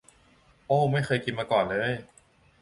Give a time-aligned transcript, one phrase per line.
[0.67, 1.91] โอว ไม่เคยกินมาก่อนเลย